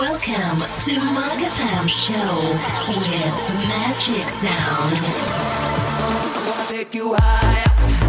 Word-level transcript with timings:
Welcome 0.00 0.60
to 0.86 0.92
MAG 1.12 1.40
FM 1.44 1.86
Show 1.86 2.32
with 2.88 3.36
Magic 3.68 4.30
Sound. 4.30 4.96
Take 6.70 6.94
you 6.94 7.14
higher. 7.18 7.99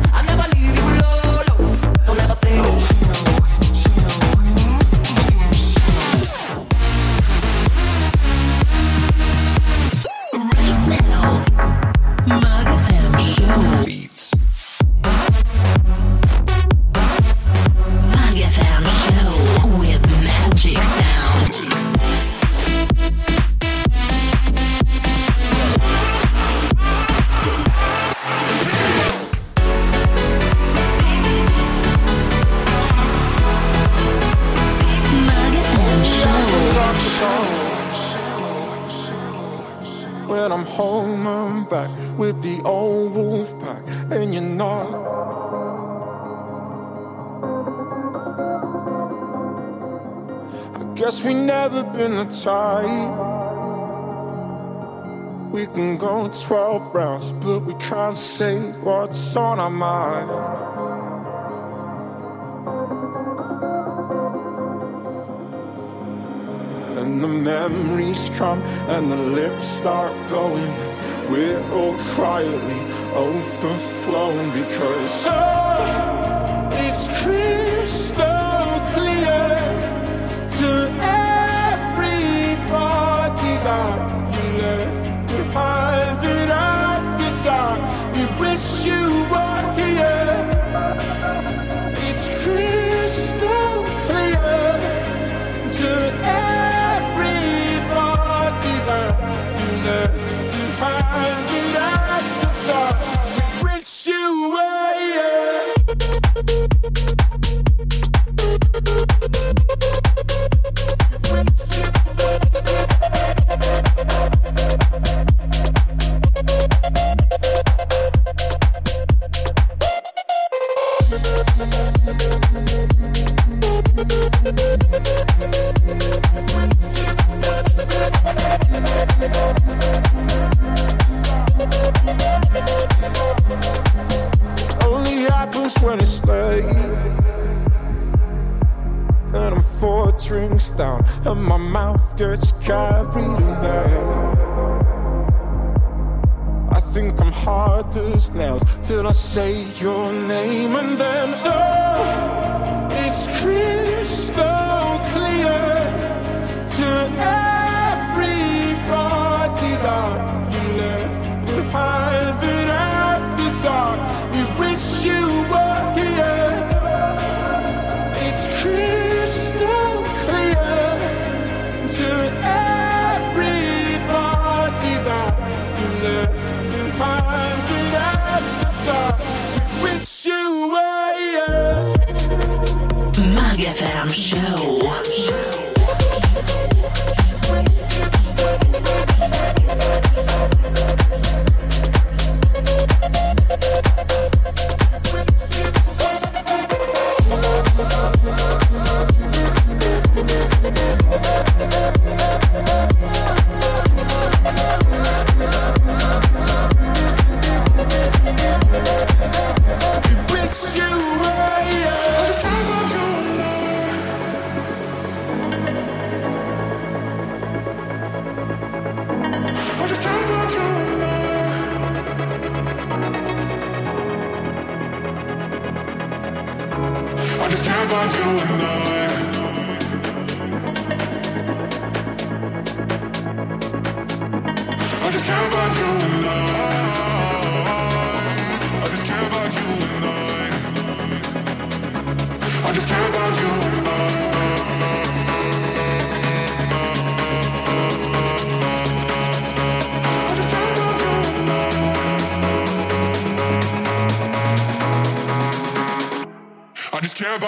Trying 57.91 58.11
to 58.13 58.17
say 58.17 58.57
what's 58.83 59.35
on 59.35 59.59
our 59.59 59.69
mind. 59.69 60.29
And 66.99 67.21
the 67.21 67.27
memories 67.27 68.31
come 68.37 68.61
and 68.87 69.11
the 69.11 69.17
lips 69.17 69.65
start 69.65 70.13
going. 70.29 70.73
We're 71.29 71.61
all 71.73 71.97
quietly 72.15 72.79
overflowing 73.13 74.51
because. 74.53 75.25
Oh! 75.27 76.10
We 88.13 88.25
wish 88.39 88.85
you 88.85 89.00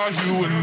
are 0.03 0.11
you 0.11 0.43
and 0.43 0.62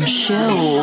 Show. 0.00 0.82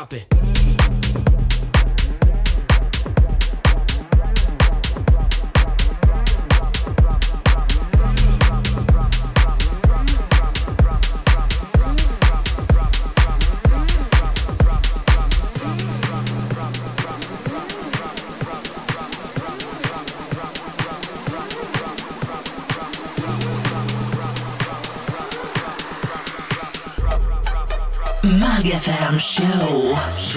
popping. 0.00 0.39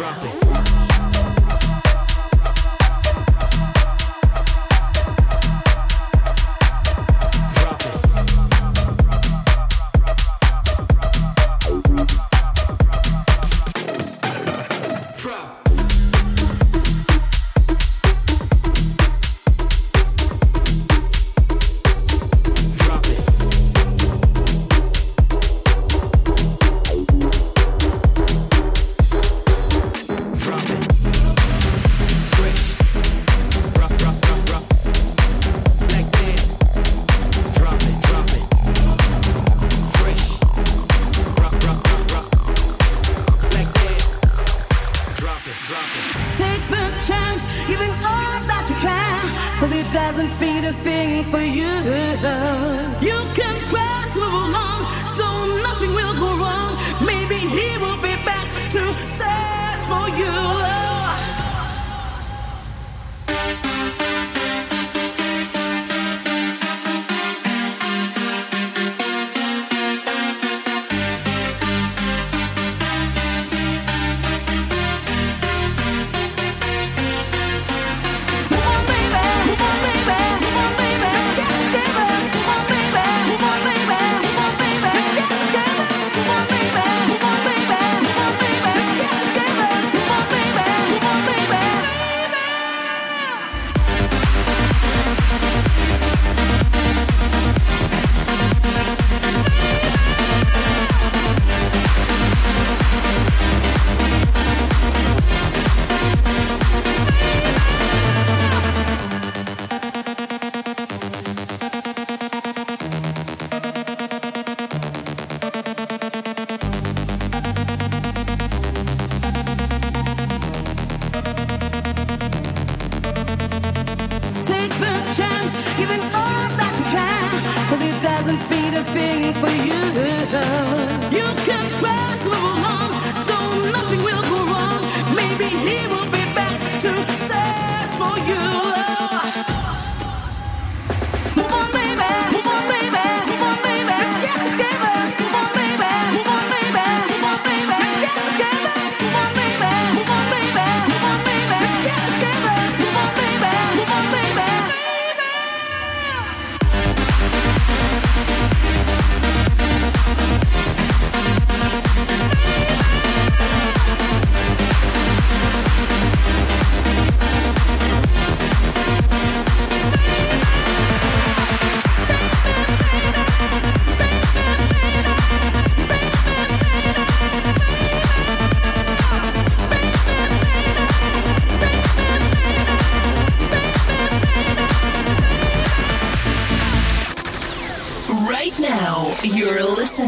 drop 0.03 0.21
it. 0.25 0.42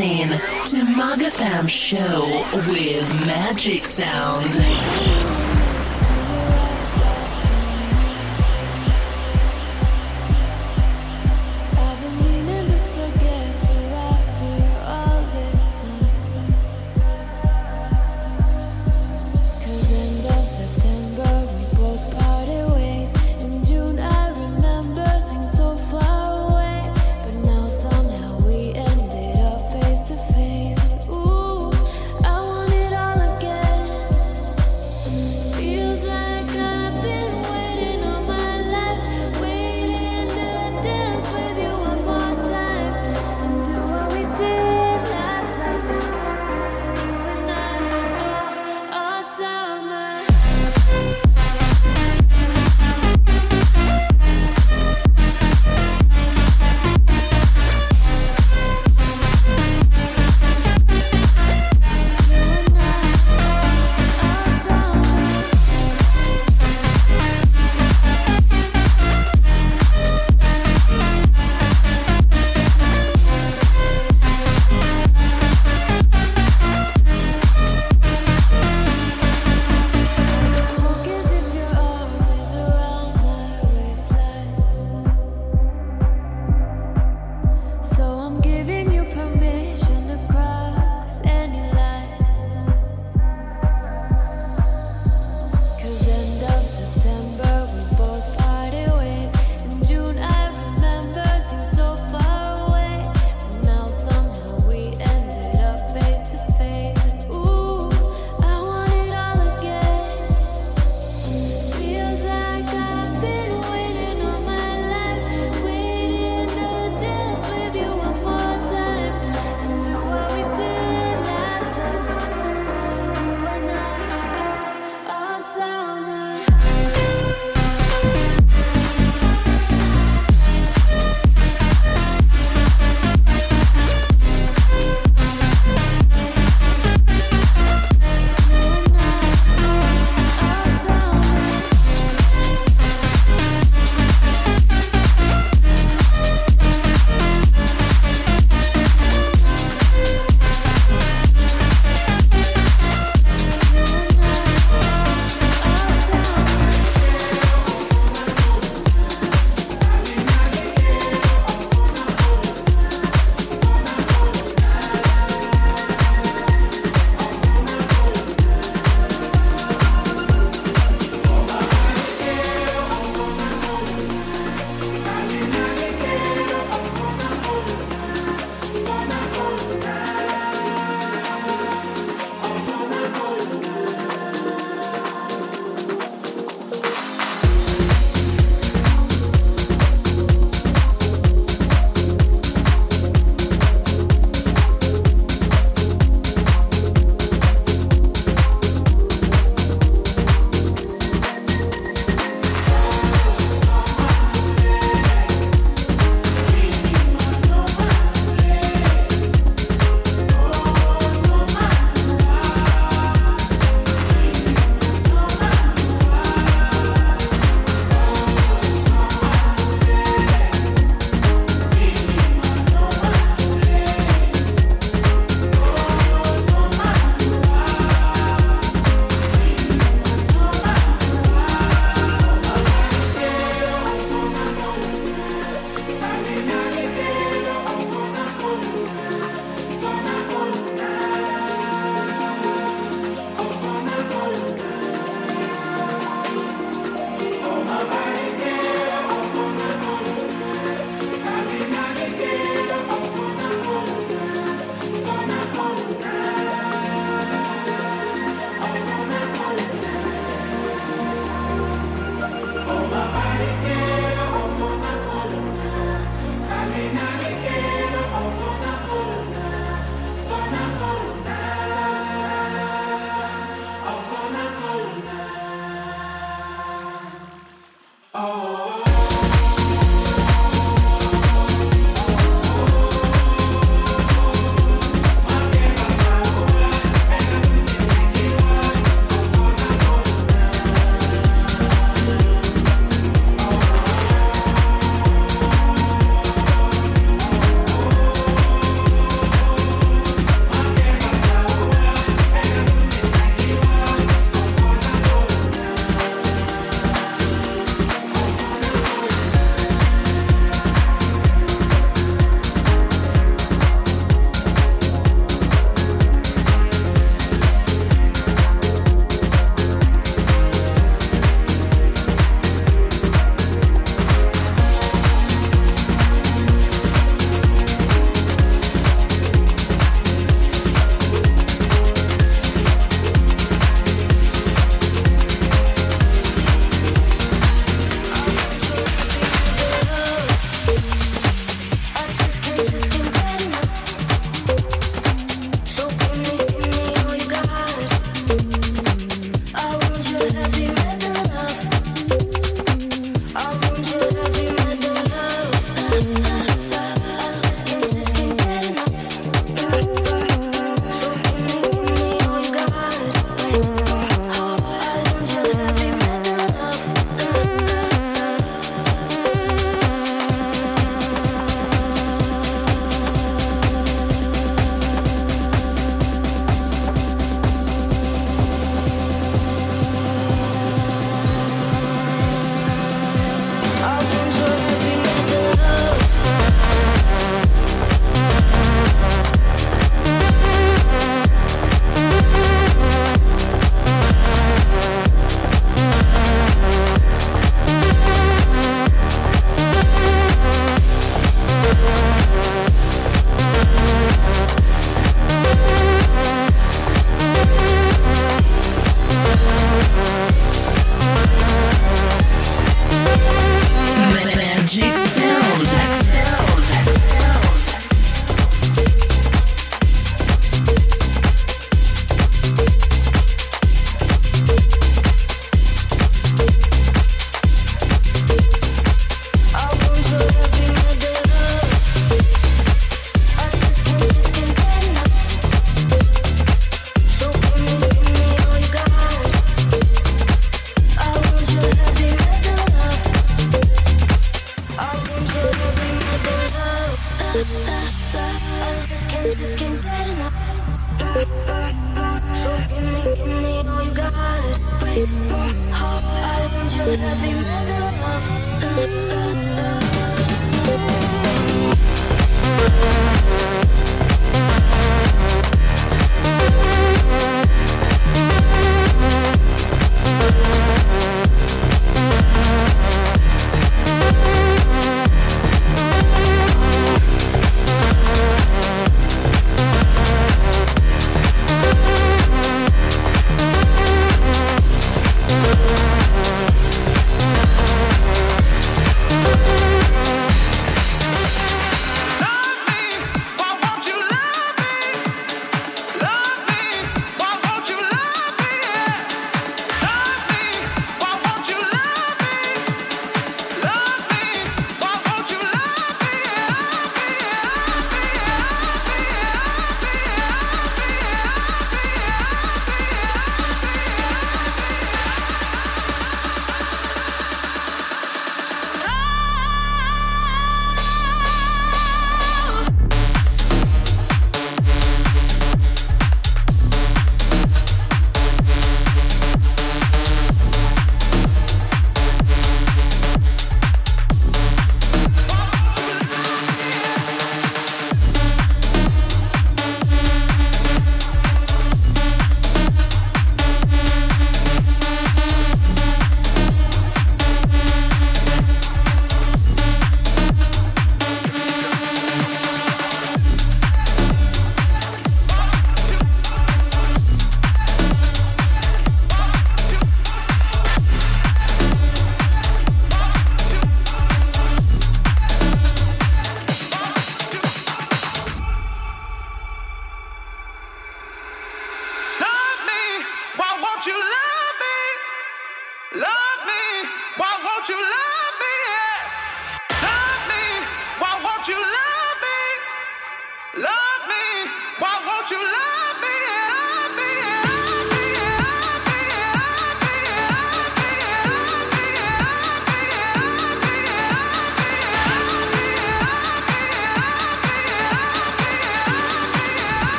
listening 0.00 0.40
to 0.64 0.84
Mug 0.84 1.20
Show 1.66 2.24
with 2.68 3.26
Magic 3.26 3.84
Sound. 3.84 5.39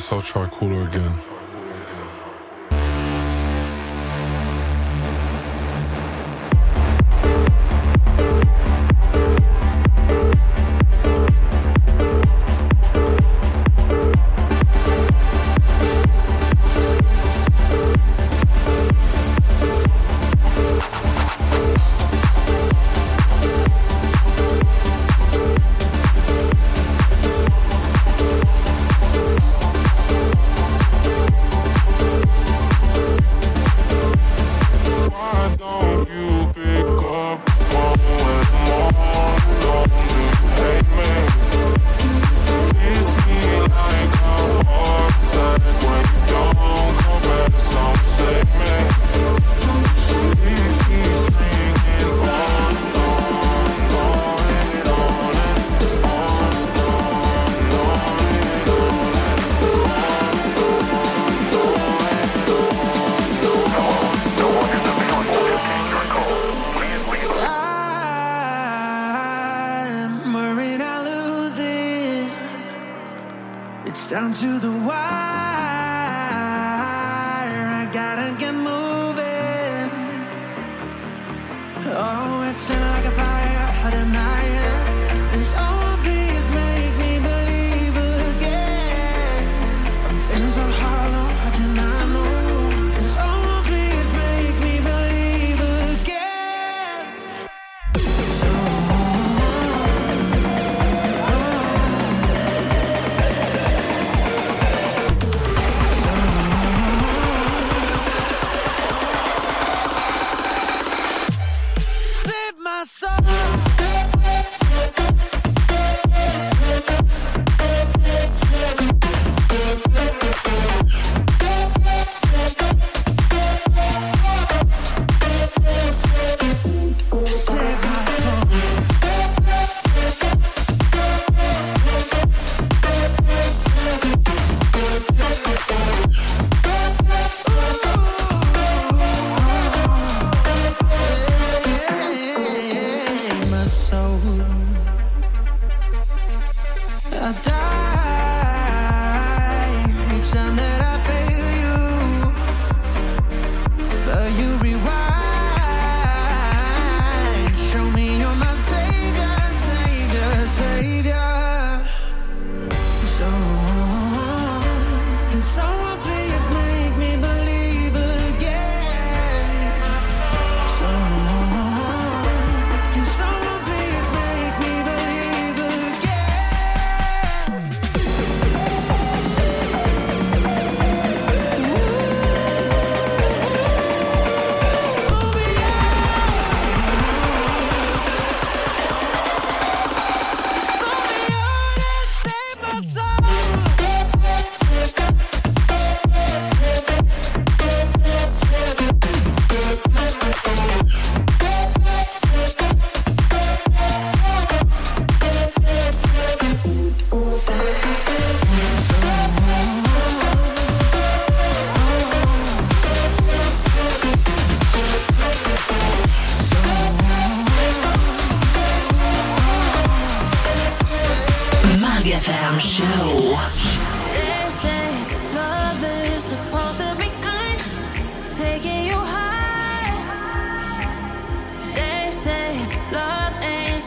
guess 0.00 0.12
I'll 0.12 0.22
try 0.22 0.48
cooler 0.48 0.88
again. 0.88 1.39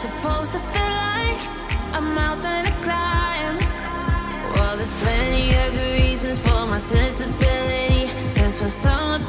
supposed 0.04 0.52
to 0.52 0.60
feel 0.60 0.94
like 1.08 1.42
a 1.96 2.02
mountain 2.02 2.66
to 2.66 2.74
climb? 2.84 3.56
Well, 4.54 4.76
there's 4.76 4.94
plenty 5.02 5.56
of 5.56 5.72
good 5.72 6.02
reasons 6.02 6.40
for 6.40 6.66
my 6.66 6.78
sensibility. 6.78 8.12
Cause 8.36 8.62
for 8.62 8.68
some, 8.68 9.22